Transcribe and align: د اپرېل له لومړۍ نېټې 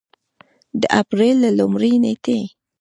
د 0.81 0.83
اپرېل 1.01 1.37
له 1.43 1.49
لومړۍ 1.59 1.93
نېټې 2.03 2.39